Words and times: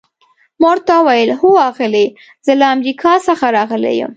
ما 0.59 0.67
ورته 0.73 0.93
وویل: 0.99 1.29
هو 1.41 1.51
آغلې، 1.69 2.05
زه 2.45 2.51
له 2.59 2.65
امریکا 2.75 3.13
څخه 3.27 3.45
راغلی 3.57 3.93
یم. 4.01 4.09